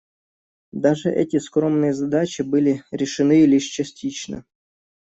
[0.71, 4.45] Даже эти скромные задачи были решены лишь частично.